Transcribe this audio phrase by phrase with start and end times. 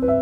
[0.00, 0.12] Welcome,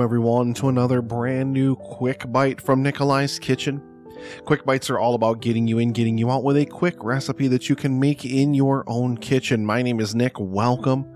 [0.00, 3.91] everyone, to another brand new Quick Bite from Nikolai's Kitchen.
[4.44, 7.48] Quick Bites are all about getting you in, getting you out with a quick recipe
[7.48, 9.64] that you can make in your own kitchen.
[9.64, 10.32] My name is Nick.
[10.38, 11.06] Welcome.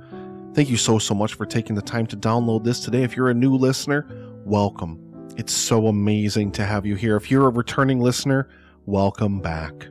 [0.54, 3.03] Thank you so, so much for taking the time to download this today.
[3.03, 4.07] If you're a new listener,
[4.44, 5.00] welcome.
[5.36, 7.16] It's so amazing to have you here.
[7.16, 8.49] If you're a returning listener,
[8.86, 9.88] welcome back.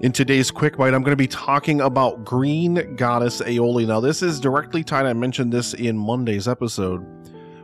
[0.00, 3.86] In today's quick bite, I'm going to be talking about green goddess aioli.
[3.86, 7.04] Now, this is directly tied, I mentioned this in Monday's episode,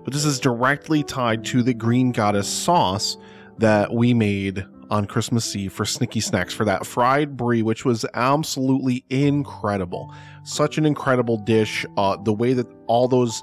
[0.05, 3.17] but this is directly tied to the green goddess sauce
[3.61, 8.05] that we made on Christmas Eve for Snicky Snacks for that fried brie, which was
[8.15, 10.13] absolutely incredible.
[10.43, 11.87] Such an incredible dish.
[11.97, 13.43] Uh, the way that all those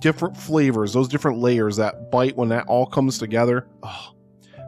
[0.00, 4.14] different flavors, those different layers, that bite when that all comes together, oh,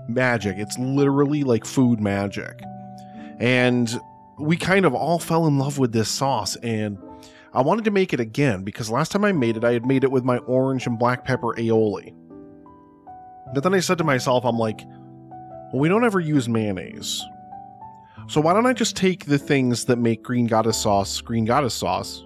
[0.08, 0.56] magic.
[0.58, 2.60] It's literally like food magic.
[3.38, 3.98] And
[4.38, 6.98] we kind of all fell in love with this sauce and
[7.52, 10.04] I wanted to make it again because last time I made it, I had made
[10.04, 12.14] it with my orange and black pepper aioli.
[13.52, 14.82] But then I said to myself, I'm like,
[15.72, 17.24] well, we don't ever use mayonnaise.
[18.28, 21.74] So why don't I just take the things that make green goddess sauce green goddess
[21.74, 22.24] sauce,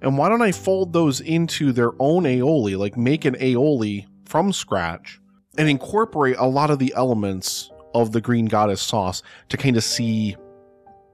[0.00, 4.52] and why don't I fold those into their own aioli, like make an aioli from
[4.52, 5.20] scratch,
[5.58, 9.84] and incorporate a lot of the elements of the green goddess sauce to kind of
[9.84, 10.36] see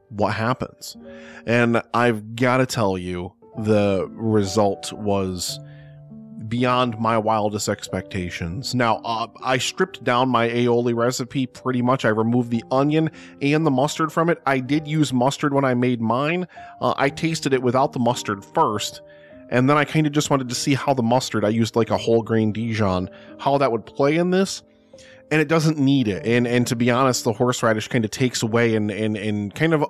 [0.09, 0.97] what happens.
[1.47, 5.59] And I've got to tell you, the result was
[6.51, 8.75] beyond my wildest expectations.
[8.75, 12.05] Now, uh, I stripped down my aioli recipe pretty much.
[12.05, 14.43] I removed the onion and the mustard from it.
[14.45, 16.47] I did use mustard when I made mine.
[16.81, 19.01] Uh, I tasted it without the mustard first.
[19.49, 21.91] And then I kind of just wanted to see how the mustard, I used like
[21.91, 24.63] a whole grain Dijon, how that would play in this
[25.31, 26.27] and it doesn't need it.
[26.27, 29.75] And and to be honest, the horseradish kind of takes away and and and kind
[29.75, 29.85] of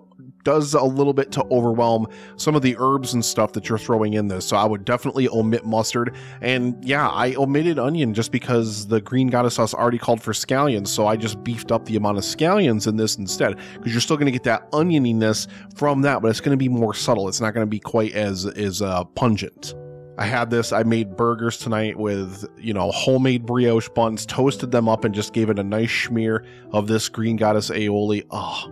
[0.44, 2.06] does a little bit to overwhelm
[2.36, 4.46] some of the herbs and stuff that you're throwing in this.
[4.46, 6.14] So I would definitely omit mustard.
[6.40, 10.88] And yeah, I omitted onion just because the green goddess sauce already called for scallions.
[10.88, 14.16] So I just beefed up the amount of scallions in this instead because you're still
[14.16, 17.28] going to get that onioniness from that, but it's going to be more subtle.
[17.28, 19.74] It's not going to be quite as as uh, pungent.
[20.18, 20.70] I had this.
[20.70, 25.32] I made burgers tonight with, you know, homemade brioche buns, toasted them up, and just
[25.32, 28.26] gave it a nice smear of this green goddess aioli.
[28.30, 28.70] Oh,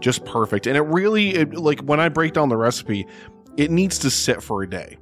[0.00, 0.66] just perfect.
[0.66, 3.06] And it really, it, like, when I break down the recipe,
[3.56, 4.98] it needs to sit for a day.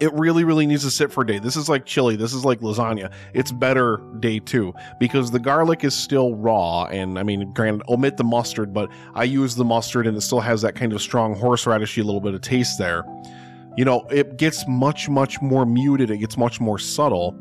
[0.00, 1.38] It really, really needs to sit for a day.
[1.38, 2.16] This is like chili.
[2.16, 3.12] This is like lasagna.
[3.32, 6.86] It's better day two because the garlic is still raw.
[6.86, 10.40] And I mean, granted, omit the mustard, but I use the mustard and it still
[10.40, 13.04] has that kind of strong horseradishy little bit of taste there
[13.76, 16.10] you know, it gets much, much more muted.
[16.10, 17.36] It gets much more subtle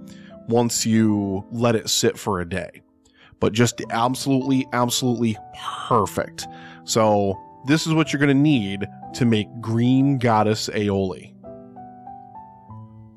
[0.47, 2.81] once you let it sit for a day.
[3.43, 5.35] But just absolutely, absolutely
[5.89, 6.47] perfect.
[6.85, 11.33] So, this is what you're going to need to make green goddess aioli.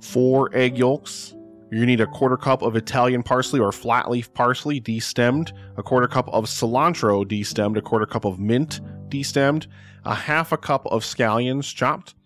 [0.02, 1.32] Four egg yolks.
[1.70, 6.08] To need a quarter cup of Italian parsley or flat leaf parsley destemmed, a quarter
[6.08, 9.68] cup of cilantro destemmed, a quarter cup of mint destemmed,
[10.04, 12.16] a half a cup of scallions chopped,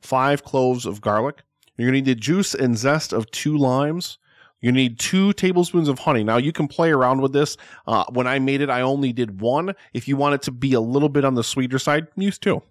[0.00, 1.44] five cloves of garlic.
[1.76, 4.18] You're going to need the juice and zest of two limes.
[4.64, 6.24] You need two tablespoons of honey.
[6.24, 7.58] Now you can play around with this.
[7.86, 9.74] Uh, when I made it, I only did one.
[9.92, 12.62] If you want it to be a little bit on the sweeter side, use two.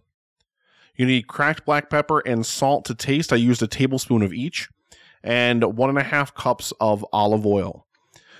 [0.96, 3.32] You need cracked black pepper and salt to taste.
[3.32, 4.70] I used a tablespoon of each,
[5.24, 7.86] and one and a half cups of olive oil.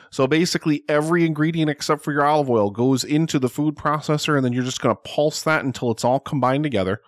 [0.10, 4.44] So basically, every ingredient except for your olive oil goes into the food processor, and
[4.44, 7.02] then you're just going to pulse that until it's all combined together.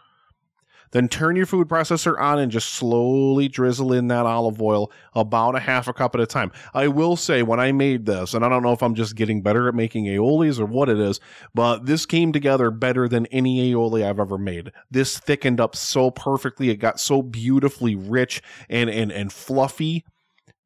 [0.95, 5.53] Then turn your food processor on and just slowly drizzle in that olive oil about
[5.53, 6.53] a half a cup at a time.
[6.73, 9.41] I will say when I made this, and I don't know if I'm just getting
[9.41, 11.19] better at making aiolis or what it is,
[11.53, 14.71] but this came together better than any aioli I've ever made.
[14.89, 16.69] This thickened up so perfectly.
[16.69, 20.05] It got so beautifully rich and, and, and fluffy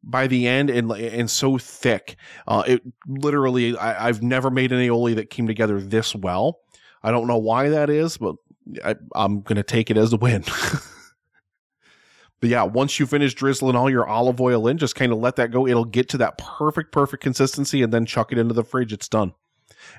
[0.03, 2.17] by the end and and so thick.
[2.47, 6.59] Uh, it literally, I, have never made an aioli that came together this well.
[7.01, 8.35] I don't know why that is, but
[8.83, 10.43] I, I'm going to take it as a win.
[12.39, 15.35] but yeah, once you finish drizzling all your olive oil in, just kind of let
[15.37, 15.67] that go.
[15.67, 18.93] It'll get to that perfect, perfect consistency and then chuck it into the fridge.
[18.93, 19.33] It's done.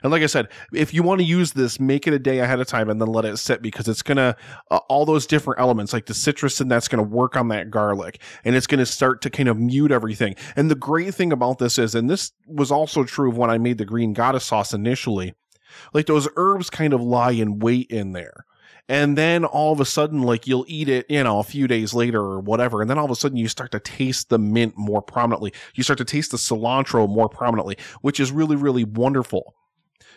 [0.02, 2.60] And like I said, if you want to use this, make it a day ahead
[2.60, 4.36] of time and then let it sit because it's going to,
[4.70, 7.70] uh, all those different elements like the citrus and that's going to work on that
[7.70, 10.34] garlic and it's going to start to kind of mute everything.
[10.56, 13.58] And the great thing about this is, and this was also true of when I
[13.58, 15.34] made the green goddess sauce initially,
[15.92, 18.44] like those herbs kind of lie in wait in there
[18.90, 21.94] and then all of a sudden like you'll eat it you know a few days
[21.94, 24.76] later or whatever and then all of a sudden you start to taste the mint
[24.76, 25.54] more prominently.
[25.74, 29.54] You start to taste the cilantro more prominently which is really really wonderful.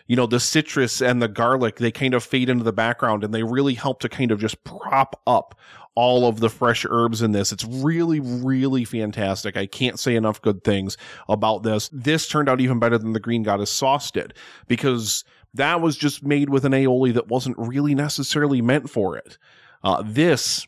[0.07, 3.33] You know the citrus and the garlic they kind of fade into the background and
[3.33, 5.57] they really help to kind of just prop up
[5.95, 7.51] all of the fresh herbs in this.
[7.51, 9.55] It's really really fantastic.
[9.55, 10.97] I can't say enough good things
[11.29, 11.89] about this.
[11.94, 14.33] This turned out even better than the green goddess sauce did
[14.67, 15.23] because
[15.53, 19.38] that was just made with an aioli that wasn't really necessarily meant for it.
[19.83, 20.67] Uh, this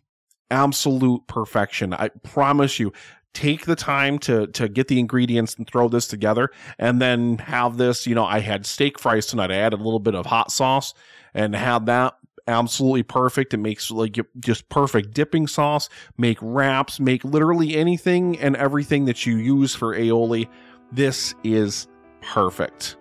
[0.52, 1.94] absolute perfection.
[1.94, 2.94] I promise you
[3.34, 6.50] take the time to to get the ingredients and throw this together
[6.80, 9.52] and then have this you know i had steak fries tonight.
[9.52, 10.94] I added a little bit of hot sauce
[11.34, 12.14] and had that
[12.48, 13.54] absolutely perfect.
[13.54, 19.26] It makes like just perfect dipping sauce make wraps make literally anything and everything that
[19.26, 20.48] you use for aioli.
[20.92, 21.88] This is
[22.22, 22.96] perfect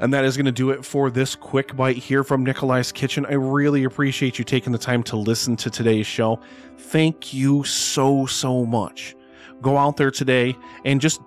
[0.00, 3.24] and that is going to do it for this quick bite here from Nikolai's Kitchen.
[3.26, 6.40] I really appreciate you taking the time to listen to today's show.
[6.76, 9.14] Thank you so, so much
[9.60, 11.20] go out there today and just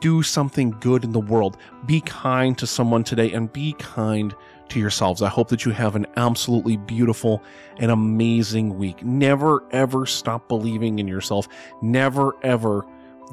[0.00, 1.56] do something good in the world.
[1.86, 4.34] Be kind to someone today and be kind
[4.70, 5.22] to yourselves.
[5.22, 7.42] I hope that you have an absolutely beautiful
[7.78, 9.04] and amazing week.
[9.04, 11.48] Never ever stop believing in yourself.
[11.82, 12.86] Never ever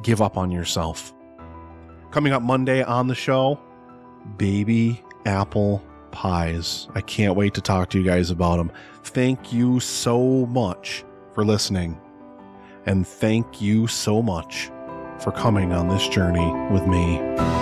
[0.03, 1.13] give up on yourself.
[2.11, 3.59] Coming up Monday on the show,
[4.37, 6.87] baby apple pies.
[6.95, 8.71] I can't wait to talk to you guys about them.
[9.03, 11.03] Thank you so much
[11.33, 11.99] for listening
[12.85, 14.71] and thank you so much
[15.19, 17.60] for coming on this journey with me.